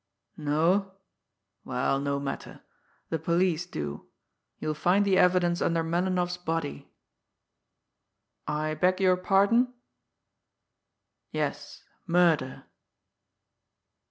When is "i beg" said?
8.47-8.99